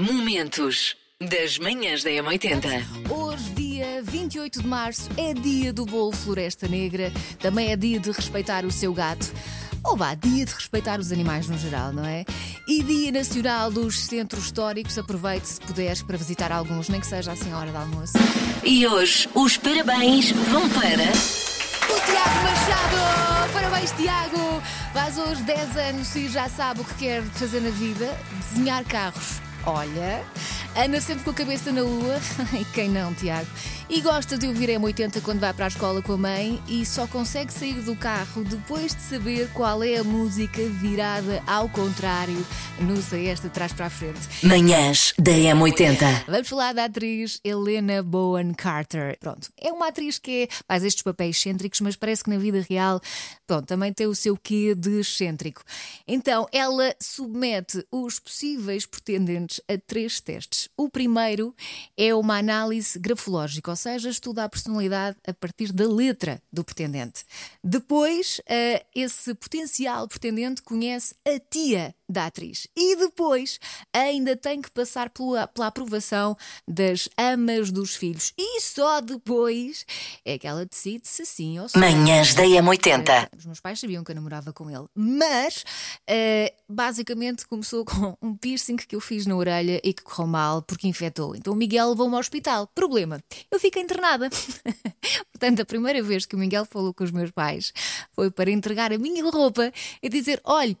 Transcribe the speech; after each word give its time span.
Momentos 0.00 0.96
das 1.20 1.58
manhãs 1.58 2.02
da 2.02 2.08
M80. 2.08 3.10
Hoje, 3.10 3.50
dia 3.50 4.02
28 4.02 4.62
de 4.62 4.66
março, 4.66 5.10
é 5.14 5.34
dia 5.34 5.74
do 5.74 5.84
bolo 5.84 6.10
Floresta 6.10 6.66
Negra. 6.66 7.12
Também 7.38 7.70
é 7.70 7.76
dia 7.76 8.00
de 8.00 8.10
respeitar 8.10 8.64
o 8.64 8.70
seu 8.70 8.94
gato. 8.94 9.30
Ou 9.84 9.98
vá, 9.98 10.14
dia 10.14 10.46
de 10.46 10.54
respeitar 10.54 10.98
os 10.98 11.12
animais 11.12 11.50
no 11.50 11.58
geral, 11.58 11.92
não 11.92 12.06
é? 12.06 12.24
E 12.66 12.82
Dia 12.82 13.12
Nacional 13.12 13.70
dos 13.70 14.00
Centros 14.00 14.46
Históricos. 14.46 14.96
Aproveite 14.96 15.46
se 15.46 15.60
puderes 15.60 16.02
para 16.02 16.16
visitar 16.16 16.50
alguns, 16.50 16.88
nem 16.88 16.98
que 16.98 17.06
seja 17.06 17.32
assim 17.32 17.52
a 17.52 17.58
hora 17.58 17.70
do 17.70 17.76
almoço. 17.76 18.14
E 18.64 18.86
hoje 18.86 19.28
os 19.34 19.58
parabéns 19.58 20.30
vão 20.30 20.66
para. 20.70 21.12
O 21.92 22.00
Tiago 22.06 22.42
Machado! 22.42 23.52
Parabéns, 23.52 23.92
Tiago! 23.92 24.62
Faz 24.94 25.18
hoje 25.18 25.42
10 25.42 25.76
anos 25.76 26.16
e 26.16 26.26
já 26.26 26.48
sabe 26.48 26.80
o 26.80 26.84
que 26.84 26.94
quer 26.94 27.22
fazer 27.22 27.60
na 27.60 27.70
vida: 27.70 28.18
desenhar 28.40 28.82
carros. 28.86 29.49
Olha, 29.66 30.24
anda 30.76 31.00
sempre 31.00 31.24
com 31.24 31.30
a 31.30 31.34
cabeça 31.34 31.70
na 31.72 31.82
lua. 31.82 32.18
E 32.58 32.64
quem 32.66 32.88
não, 32.88 33.12
Tiago? 33.14 33.46
E 33.92 34.00
gosta 34.00 34.38
de 34.38 34.46
ouvir 34.46 34.68
M80 34.68 35.20
quando 35.20 35.40
vai 35.40 35.52
para 35.52 35.64
a 35.64 35.68
escola 35.68 36.00
com 36.00 36.12
a 36.12 36.16
mãe 36.16 36.62
e 36.68 36.86
só 36.86 37.08
consegue 37.08 37.52
sair 37.52 37.82
do 37.82 37.96
carro 37.96 38.44
depois 38.44 38.94
de 38.94 39.02
saber 39.02 39.50
qual 39.52 39.82
é 39.82 39.96
a 39.96 40.04
música 40.04 40.62
virada 40.62 41.42
ao 41.44 41.68
contrário. 41.68 42.46
Não 42.80 43.02
sei 43.02 43.26
esta 43.26 43.48
de 43.48 43.52
trás 43.52 43.72
para 43.72 43.86
a 43.86 43.90
frente. 43.90 44.20
Manhãs 44.46 45.12
da 45.18 45.32
M80. 45.32 46.24
Vamos 46.28 46.48
falar 46.48 46.72
da 46.72 46.84
atriz 46.84 47.40
Helena 47.42 48.00
Bowen 48.00 48.54
Carter. 48.54 49.18
Pronto, 49.18 49.50
é 49.60 49.72
uma 49.72 49.88
atriz 49.88 50.18
que 50.18 50.44
é, 50.44 50.48
faz 50.68 50.84
estes 50.84 51.02
papéis 51.02 51.36
excêntricos, 51.36 51.80
mas 51.80 51.96
parece 51.96 52.22
que 52.22 52.30
na 52.30 52.38
vida 52.38 52.64
real, 52.70 53.00
pronto, 53.44 53.66
também 53.66 53.92
tem 53.92 54.06
o 54.06 54.14
seu 54.14 54.36
quê 54.36 54.72
de 54.72 55.00
excêntrico. 55.00 55.62
Então, 56.06 56.46
ela 56.52 56.94
submete 57.00 57.84
os 57.90 58.20
possíveis 58.20 58.86
pretendentes 58.86 59.60
a 59.68 59.76
três 59.76 60.20
testes. 60.20 60.68
O 60.76 60.88
primeiro 60.88 61.52
é 61.96 62.14
uma 62.14 62.38
análise 62.38 62.96
grafológica, 63.00 63.70
ou 63.70 63.76
seja, 63.80 64.08
estuda 64.08 64.44
a 64.44 64.48
personalidade 64.48 65.16
a 65.26 65.32
partir 65.32 65.72
da 65.72 65.88
letra 65.88 66.42
do 66.52 66.62
pretendente. 66.62 67.24
Depois, 67.62 68.40
eh, 68.46 68.84
esse 68.94 69.34
potencial 69.34 70.06
pretendente 70.06 70.62
conhece 70.62 71.14
a 71.26 71.38
tia 71.38 71.94
da 72.10 72.26
atriz. 72.26 72.66
E 72.76 72.96
depois 72.96 73.58
ainda 73.92 74.36
tem 74.36 74.60
que 74.60 74.70
passar 74.70 75.10
pela, 75.10 75.46
pela 75.46 75.68
aprovação 75.68 76.36
das 76.66 77.08
amas 77.16 77.70
dos 77.70 77.94
filhos. 77.94 78.32
E 78.36 78.60
só 78.60 79.00
depois 79.00 79.86
é 80.24 80.38
que 80.38 80.46
ela 80.46 80.66
decide 80.66 81.06
se 81.06 81.24
sim 81.24 81.58
ou 81.58 81.68
se. 81.68 81.78
Manhãs 81.78 82.34
da 82.34 82.42
M80. 82.42 83.28
Os 83.36 83.46
meus 83.46 83.60
pais 83.60 83.78
sabiam 83.78 84.02
que 84.02 84.10
eu 84.10 84.16
namorava 84.16 84.52
com 84.52 84.70
ele, 84.70 84.86
mas 84.94 85.64
eh, 86.06 86.54
basicamente 86.68 87.46
começou 87.46 87.84
com 87.86 88.16
um 88.20 88.36
piercing 88.36 88.76
que 88.76 88.96
eu 88.96 89.00
fiz 89.00 89.26
na 89.26 89.36
orelha 89.36 89.80
e 89.84 89.92
que 89.92 90.02
correu 90.02 90.26
mal 90.26 90.62
porque 90.62 90.88
infectou. 90.88 91.36
Então 91.36 91.52
o 91.52 91.56
Miguel 91.56 91.90
levou-me 91.90 92.14
ao 92.14 92.20
hospital. 92.20 92.66
Problema, 92.74 93.22
eu 93.50 93.60
fiquei 93.60 93.82
internada. 93.82 94.28
Portanto, 95.40 95.62
a 95.62 95.64
primeira 95.64 96.02
vez 96.02 96.26
que 96.26 96.36
o 96.36 96.38
Miguel 96.38 96.66
falou 96.66 96.92
com 96.92 97.02
os 97.02 97.10
meus 97.10 97.30
pais 97.30 97.72
foi 98.12 98.30
para 98.30 98.50
entregar 98.50 98.92
a 98.92 98.98
minha 98.98 99.24
roupa 99.24 99.72
e 100.02 100.08
dizer: 100.10 100.38
olhe, 100.44 100.76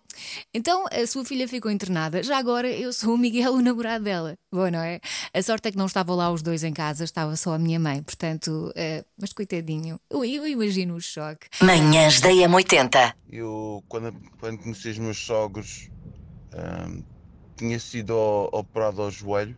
então 0.52 0.84
a 0.92 1.06
sua 1.06 1.24
filha 1.24 1.48
ficou 1.48 1.70
internada, 1.70 2.22
já 2.22 2.36
agora 2.36 2.68
eu 2.68 2.92
sou 2.92 3.14
o 3.14 3.18
Miguel, 3.18 3.54
o 3.54 3.62
namorado 3.62 4.04
dela. 4.04 4.36
Bom, 4.52 4.70
não 4.70 4.80
é? 4.80 5.00
A 5.32 5.42
sorte 5.42 5.68
é 5.68 5.72
que 5.72 5.78
não 5.78 5.86
estavam 5.86 6.14
lá 6.14 6.30
os 6.30 6.42
dois 6.42 6.62
em 6.62 6.74
casa, 6.74 7.04
estava 7.04 7.34
só 7.36 7.54
a 7.54 7.58
minha 7.58 7.80
mãe. 7.80 8.02
Portanto, 8.02 8.70
eh, 8.76 9.02
mas 9.18 9.32
coitadinho, 9.32 9.98
eu, 10.10 10.22
eu 10.22 10.46
imagino 10.46 10.94
o 10.94 11.00
choque. 11.00 11.46
Manhãs 11.62 12.20
da 12.20 12.28
M80. 12.28 13.14
Eu, 13.32 13.82
quando, 13.88 14.14
quando 14.38 14.58
conheci 14.58 14.90
os 14.90 14.98
meus 14.98 15.24
sogros, 15.24 15.88
ahm, 16.52 17.02
tinha 17.56 17.78
sido 17.78 18.12
operado 18.52 19.00
ao 19.00 19.10
joelho 19.10 19.56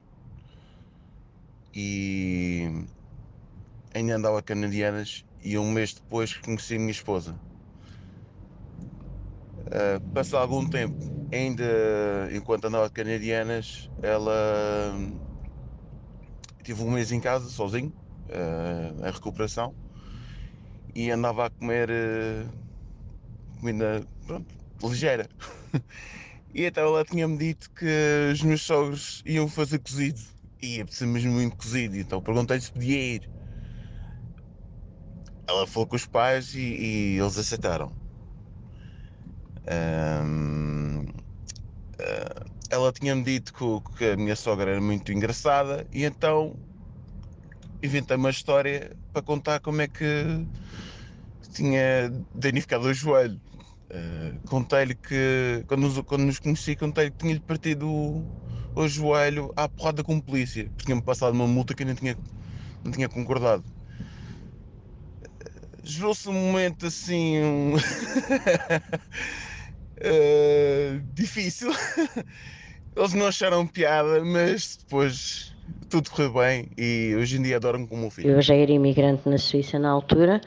e 1.74 2.84
ainda 3.94 4.16
andava 4.16 4.42
canadianas 4.42 5.24
e 5.42 5.58
um 5.58 5.70
mês 5.72 5.94
depois 5.94 6.34
conheci 6.34 6.74
a 6.76 6.78
minha 6.78 6.90
esposa. 6.90 7.40
Ah, 9.70 10.00
passado 10.12 10.42
algum 10.42 10.66
tempo, 10.68 10.96
ainda 11.32 11.64
enquanto 12.32 12.66
andava 12.66 12.86
de 12.86 12.92
canadianas, 12.92 13.88
ela 14.02 14.32
tive 16.64 16.82
um 16.82 16.90
mês 16.90 17.12
em 17.12 17.20
casa 17.20 17.48
sozinho, 17.50 17.94
ah, 18.30 19.08
em 19.08 19.12
recuperação, 19.12 19.74
e 20.94 21.10
andava 21.10 21.46
a 21.46 21.50
comer 21.50 21.90
ah, 21.90 22.50
comida 23.60 24.06
pronto, 24.26 24.54
ligeira. 24.82 25.28
E 26.54 26.64
então 26.64 26.84
ela 26.84 27.04
tinha-me 27.04 27.38
dito 27.38 27.70
que 27.74 27.86
os 28.32 28.42
meus 28.42 28.62
sogros 28.62 29.22
iam 29.24 29.48
fazer 29.48 29.78
cozido. 29.80 30.20
E 30.62 30.76
ia 30.76 30.84
precisar 30.84 31.06
mesmo 31.06 31.32
muito 31.32 31.56
cozido. 31.56 31.96
Então 31.96 32.22
perguntei 32.22 32.60
se 32.60 32.70
podia 32.72 33.16
ir. 33.16 33.30
Ela 35.46 35.66
falou 35.66 35.86
com 35.86 35.96
os 35.96 36.06
pais 36.06 36.54
e, 36.54 36.60
e 36.60 37.18
eles 37.18 37.36
aceitaram. 37.38 37.92
Ahm, 39.66 41.06
ah, 41.98 42.44
ela 42.70 42.92
tinha-me 42.92 43.22
dito 43.22 43.52
que, 43.52 43.96
que 43.98 44.04
a 44.06 44.16
minha 44.16 44.34
sogra 44.34 44.70
era 44.70 44.80
muito 44.80 45.12
engraçada 45.12 45.86
e 45.92 46.04
então 46.04 46.56
inventei 47.82 48.16
uma 48.16 48.30
história 48.30 48.96
para 49.12 49.22
contar 49.22 49.60
como 49.60 49.82
é 49.82 49.88
que 49.88 50.46
tinha 51.52 52.10
danificado 52.34 52.86
o 52.86 52.94
joelho. 52.94 53.40
Uh, 53.90 54.48
contei-lhe 54.48 54.94
que, 54.94 55.62
quando 55.66 55.82
nos, 55.82 56.00
quando 56.00 56.24
nos 56.24 56.38
conheci, 56.38 56.74
contei-lhe 56.74 57.10
que 57.10 57.18
tinha-lhe 57.18 57.40
partido 57.40 57.86
o, 57.86 58.26
o 58.74 58.88
joelho 58.88 59.52
à 59.54 59.68
porrada 59.68 60.02
com 60.02 60.18
polícia, 60.18 60.64
porque 60.64 60.86
tinha-me 60.86 61.02
passado 61.02 61.34
uma 61.34 61.46
multa 61.46 61.74
que 61.74 61.82
eu 61.82 61.86
não 61.86 61.94
tinha, 61.94 62.16
não 62.82 62.90
tinha 62.90 63.08
concordado. 63.08 63.62
Gerou-se 65.84 66.28
um 66.28 66.32
momento 66.32 66.86
assim. 66.86 67.40
um, 67.42 67.76
uh, 67.76 67.80
difícil. 71.12 71.70
Eles 72.96 73.14
não 73.14 73.26
acharam 73.26 73.66
piada, 73.66 74.24
mas 74.24 74.76
depois 74.78 75.51
tudo 75.88 76.08
correu 76.10 76.32
bem 76.32 76.68
e 76.76 77.14
hoje 77.18 77.36
em 77.38 77.42
dia 77.42 77.56
adoram 77.56 77.86
como 77.86 78.06
o 78.06 78.10
filho. 78.10 78.30
Eu 78.30 78.40
já 78.42 78.54
era 78.54 78.72
imigrante 78.72 79.28
na 79.28 79.36
Suíça 79.38 79.78
na 79.78 79.90
altura. 79.90 80.40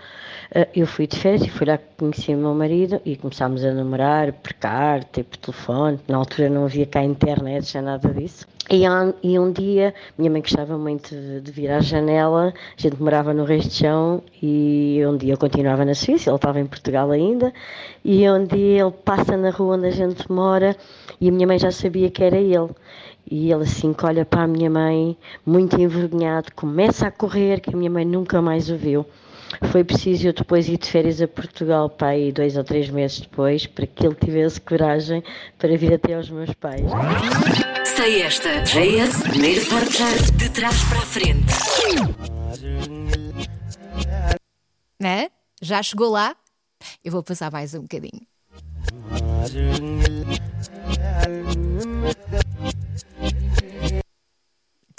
Eh, 0.54 0.68
Eu 0.76 0.88
fui 0.88 1.06
de 1.08 1.18
férias 1.18 1.44
e 1.44 1.50
fui 1.50 1.68
lá 1.68 1.78
que 1.78 1.86
conheci 1.98 2.34
o 2.34 2.38
meu 2.38 2.54
marido 2.54 3.00
e 3.06 3.16
começámos 3.16 3.64
a 3.64 3.72
namorar 3.74 4.34
por 4.34 4.54
carta 4.54 5.20
e 5.20 5.24
por 5.24 5.38
telefone. 5.38 6.00
Na 6.08 6.18
altura 6.18 6.50
não 6.50 6.66
havia 6.66 6.86
cá 6.86 7.04
internet, 7.04 7.72
já 7.74 7.82
nada 7.82 8.10
disso. 8.14 8.48
E, 8.72 8.84
há- 8.86 9.14
e 9.22 9.38
um 9.38 9.52
dia, 9.52 9.94
minha 10.18 10.32
mãe 10.32 10.42
gostava 10.42 10.76
muito 10.78 11.10
de, 11.14 11.42
de 11.42 11.52
vir 11.52 11.70
à 11.70 11.80
janela, 11.80 12.52
a 12.78 12.82
gente 12.82 13.00
morava 13.00 13.32
no 13.32 13.44
Reis 13.46 13.66
de 13.68 13.74
Chão 13.76 14.24
e 14.42 15.00
um 15.06 15.16
dia 15.18 15.34
eu 15.34 15.38
continuava 15.38 15.86
na 15.86 15.94
Suíça, 15.94 16.32
ele 16.32 16.36
estava 16.38 16.60
em 16.60 16.66
Portugal 16.66 17.12
ainda, 17.12 17.54
e 18.04 18.28
um 18.28 18.44
dia 18.44 18.82
ele 18.82 18.92
passa 18.92 19.38
na 19.38 19.52
rua 19.52 19.76
onde 19.76 19.88
a 19.88 19.92
gente 19.92 20.32
mora 20.32 20.76
e 21.22 21.30
a 21.30 21.32
minha 21.32 21.46
mãe 21.46 21.60
já 21.60 21.70
sabia 21.72 22.10
que 22.10 22.24
era 22.24 22.38
ele. 22.38 22.70
E 23.30 23.52
ele 23.52 23.64
assim 23.64 23.94
que 23.94 24.06
olha 24.06 24.26
para 24.26 24.44
a 24.44 24.48
minha 24.48 24.70
mãe, 24.70 25.18
muito 25.46 25.80
envergonhado, 25.80 26.54
começa 26.56 27.08
a 27.08 27.12
correr, 27.12 27.60
que 27.60 27.74
a 27.74 27.78
minha 27.78 27.90
mãe 27.90 28.06
nunca 28.06 28.42
mais 28.42 28.70
o 28.70 28.78
viu. 28.78 29.06
Foi 29.72 29.84
preciso 29.84 30.28
eu 30.28 30.34
depois 30.34 30.68
ir 30.68 30.78
de 30.78 30.90
férias 30.90 31.22
a 31.22 31.28
Portugal, 31.28 31.94
aí 32.02 32.32
dois 32.32 32.58
ou 32.58 32.64
três 32.64 32.90
meses 32.90 33.22
depois, 33.22 33.66
para 33.66 33.88
que 33.88 34.06
ele 34.06 34.16
tivesse 34.16 34.60
coragem 34.60 35.24
para 35.58 35.76
vir 35.78 35.94
até 35.94 36.14
aos 36.16 36.30
meus 36.30 36.54
pais. 36.54 36.86
Sei 37.96 38.22
esta. 38.22 38.62
JS, 38.62 39.24
primeiro 39.24 39.66
portar 39.68 40.14
de 40.38 40.50
trás 40.50 40.84
para 40.86 40.98
a 40.98 41.02
frente. 41.02 41.54
Né? 45.00 45.30
Já 45.62 45.82
chegou 45.82 46.10
lá? 46.10 46.36
Eu 47.04 47.12
vou 47.12 47.24
passar 47.24 47.52
mais 47.52 47.74
um 47.74 47.82
bocadinho. 47.82 48.22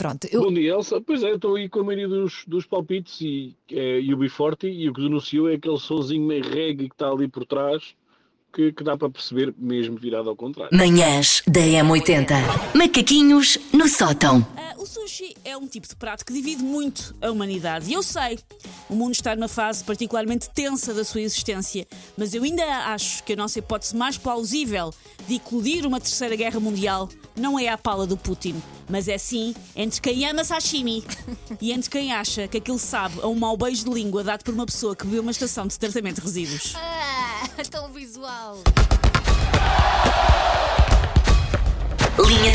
Pronto, 0.06 0.28
eu, 0.30 0.42
Bom 0.42 0.52
dia, 0.52 0.72
Elsa. 0.72 1.00
Pois 1.00 1.22
é, 1.22 1.30
eu 1.30 1.36
estou 1.36 1.56
aí 1.56 1.68
com 1.68 1.80
a 1.80 1.84
maioria 1.84 2.08
dos, 2.08 2.44
dos 2.46 2.64
palpites 2.64 3.20
e 3.20 3.56
é 3.70 3.98
UB40 4.00 4.64
e 4.64 4.88
o 4.88 4.94
que 4.94 5.00
denunciou 5.00 5.48
é 5.48 5.54
aquele 5.54 5.78
sonzinho 5.78 6.24
meio 6.24 6.44
reggae 6.44 6.88
que 6.88 6.94
está 6.94 7.08
ali 7.08 7.26
por 7.26 7.44
trás 7.44 7.94
que, 8.52 8.72
que 8.72 8.82
dá 8.82 8.96
para 8.96 9.10
perceber 9.10 9.54
mesmo 9.58 9.98
virado 9.98 10.30
ao 10.30 10.36
contrário. 10.36 10.76
Manhãs 10.76 11.42
da 11.46 11.60
M80. 11.60 12.30
Macaquinhos 12.74 13.58
no 13.72 13.86
sótão. 13.86 14.46
Ah, 14.56 14.74
o 14.78 14.86
sushi 14.86 15.36
é 15.44 15.54
um 15.56 15.66
tipo 15.66 15.86
de 15.86 15.94
prato 15.94 16.24
que 16.24 16.32
divide 16.32 16.62
muito 16.62 17.14
a 17.20 17.30
humanidade. 17.30 17.90
E 17.90 17.92
eu 17.92 18.02
sei, 18.02 18.38
o 18.88 18.94
mundo 18.94 19.12
está 19.12 19.36
numa 19.36 19.48
fase 19.48 19.84
particularmente 19.84 20.48
tensa 20.48 20.94
da 20.94 21.04
sua 21.04 21.20
existência, 21.20 21.86
mas 22.16 22.32
eu 22.32 22.44
ainda 22.44 22.64
acho 22.86 23.22
que 23.24 23.34
a 23.34 23.36
nossa 23.36 23.58
hipótese 23.58 23.94
mais 23.94 24.16
plausível 24.16 24.90
de 25.28 25.34
eclodir 25.34 25.86
uma 25.86 26.00
terceira 26.00 26.34
guerra 26.34 26.60
mundial 26.60 27.10
não 27.36 27.58
é 27.58 27.68
à 27.68 27.76
pala 27.76 28.06
do 28.06 28.16
Putin, 28.16 28.54
mas 28.88 29.08
é 29.08 29.18
sim 29.18 29.54
entre 29.74 30.00
quem 30.00 30.26
ama 30.28 30.44
sashimi 30.44 31.04
e 31.60 31.72
entre 31.72 31.90
quem 31.90 32.12
acha 32.12 32.48
que 32.48 32.58
aquilo 32.58 32.78
sabe 32.78 33.20
a 33.20 33.26
um 33.26 33.34
mau 33.34 33.56
beijo 33.56 33.84
de 33.84 33.90
língua 33.90 34.22
dado 34.22 34.42
por 34.44 34.54
uma 34.54 34.66
pessoa 34.66 34.94
que 34.94 35.04
bebeu 35.04 35.22
uma 35.22 35.30
estação 35.30 35.66
de 35.66 35.78
tratamento 35.78 36.16
de 36.16 36.22
resíduos. 36.22 36.74
Ah, 36.76 37.64
tão 37.70 37.92
visual. 37.92 38.58
Linha. 42.26 42.52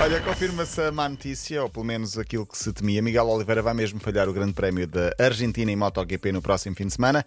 Olha, 0.00 0.20
confirma-se 0.20 0.80
a 0.80 0.92
má 0.92 1.08
notícia, 1.08 1.60
ou 1.62 1.68
pelo 1.68 1.84
menos 1.84 2.16
aquilo 2.16 2.46
que 2.46 2.56
se 2.56 2.72
temia. 2.72 3.02
Miguel 3.02 3.26
Oliveira 3.26 3.60
vai 3.60 3.74
mesmo 3.74 3.98
falhar 3.98 4.28
o 4.28 4.32
Grande 4.32 4.52
Prémio 4.52 4.86
da 4.86 5.12
Argentina 5.18 5.70
em 5.72 5.76
MotoGP 5.76 6.30
no 6.30 6.40
próximo 6.40 6.74
fim 6.76 6.86
de 6.86 6.92
semana. 6.94 7.26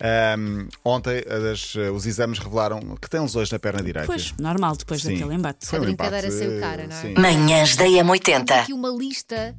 Ahm, 0.00 0.68
ontem 0.84 1.22
as- 1.52 1.74
os 1.92 2.06
exames 2.06 2.38
revelaram 2.38 2.80
que 2.96 3.10
tem 3.10 3.20
lesões 3.20 3.50
na 3.50 3.58
perna 3.58 3.82
direita. 3.82 4.06
Pois, 4.06 4.32
normal, 4.38 4.76
depois 4.76 5.02
Sim. 5.02 5.14
daquele 5.14 5.34
embate. 5.34 5.66
Foi 5.66 5.80
um 5.80 5.82
brincadeira 5.82 6.28
empate, 6.28 6.38
saiu 6.44 6.60
cara, 6.60 6.86
não 6.86 6.96
é? 6.96 7.00
sim. 7.02 7.14
Manhãs 7.14 7.76
da 7.76 7.84
Temos 7.84 8.18
M80. 8.20 8.50
aqui 8.62 8.72
uma 8.72 8.88
lista, 8.90 9.54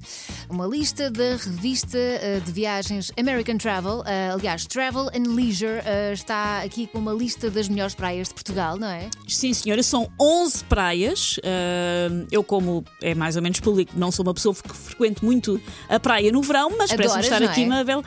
uma 0.50 0.66
lista 0.66 1.12
da 1.12 1.36
revista 1.36 1.98
eh, 1.98 2.40
de 2.44 2.52
viagens 2.52 3.12
American 3.20 3.58
Travel. 3.58 4.04
Eh, 4.06 4.30
aliás, 4.32 4.66
Travel 4.66 5.10
and 5.14 5.36
Leisure 5.36 5.82
eh, 5.86 6.14
está 6.14 6.62
aqui 6.64 6.88
com 6.88 6.98
uma 6.98 7.14
lista 7.14 7.52
das 7.52 7.68
melhores 7.68 7.94
praias 7.94 8.30
de 8.30 8.34
Portugal, 8.34 8.78
não 8.78 8.88
é? 8.88 9.10
Sim, 9.28 9.54
senhora, 9.54 9.84
são 9.84 10.10
11 10.20 10.64
praias. 10.64 11.40
Ah, 11.44 12.26
eu, 12.32 12.42
como 12.54 12.86
é 13.02 13.16
mais 13.16 13.36
ou 13.36 13.42
menos 13.42 13.60
público, 13.60 13.94
não 13.96 14.12
sou 14.12 14.24
uma 14.24 14.34
pessoa 14.34 14.54
que 14.54 14.76
frequento 14.76 15.26
muito 15.26 15.60
a 15.90 16.00
praia 16.00 16.32
no 16.32 16.40
verão, 16.40 16.70
mas 16.78 16.92
parece-me 16.92 17.24
estar 17.24 17.42
aqui 17.42 17.64
é? 17.64 17.66
uma 17.66 17.84
bela. 17.84 18.04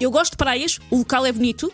Eu 0.00 0.10
gosto 0.10 0.30
de 0.30 0.36
praias, 0.38 0.78
o 0.90 0.96
local 0.96 1.26
é 1.26 1.32
bonito. 1.32 1.70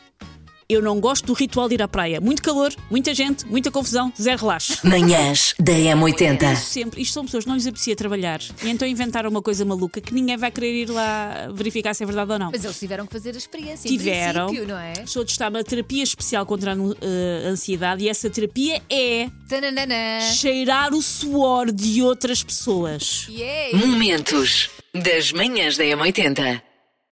Eu 0.69 0.81
não 0.81 1.01
gosto 1.01 1.27
do 1.27 1.33
ritual 1.33 1.69
de 1.69 1.75
ir 1.75 1.83
à 1.83 1.89
praia. 1.89 2.21
Muito 2.21 2.43
calor, 2.43 2.75
muita 2.91 3.15
gente, 3.15 3.47
muita 3.47 3.71
confusão, 3.71 4.13
zero 4.21 4.41
relaxo. 4.43 4.79
Manhãs 4.87 5.55
da 5.59 5.73
M80. 5.73 6.57
Sempre, 6.57 7.03
isto 7.03 7.13
são 7.13 7.25
pessoas 7.25 7.45
que 7.45 7.49
não 7.49 7.57
lhes 7.57 7.67
aprecia 7.67 7.95
trabalhar 7.95 8.41
e 8.63 8.71
então 8.71 8.87
inventaram 8.87 9.29
uma 9.31 9.43
coisa 9.43 9.65
maluca 9.65 10.01
que 10.01 10.15
ninguém 10.15 10.37
vai 10.37 10.51
querer 10.51 10.75
ir 10.83 10.91
lá 10.91 11.49
verificar 11.53 11.95
se 11.95 12.03
é 12.03 12.07
verdade 12.07 12.33
ou 12.33 12.39
não. 12.39 12.51
Mas 12.51 12.65
eles 12.65 12.79
tiveram 12.79 13.07
que 13.07 13.13
fazer 13.13 13.35
a 13.35 13.39
experiência. 13.39 13.89
Tiveram. 13.89 14.53
Em 14.53 14.65
não 14.67 14.79
é? 14.79 14.93
Estou 15.05 15.23
a 15.23 15.27
testar 15.27 15.51
uma 15.51 15.63
terapia 15.63 16.03
especial 16.03 16.47
contra 16.47 16.73
a 16.73 16.77
eh, 16.77 17.47
ansiedade 17.49 18.05
e 18.05 18.09
essa 18.09 18.31
terapia 18.31 18.83
é 18.91 19.29
Tananana. 19.49 20.21
cheirar 20.21 20.95
o 20.95 21.03
suor 21.03 21.71
de 21.71 22.03
outras 22.03 22.43
pessoas. 22.43 23.27
Yay! 23.29 23.75
Momentos 23.75 24.71
das 24.95 25.33
manhãs 25.33 25.77
da 25.77 25.85
M80. 25.85 26.63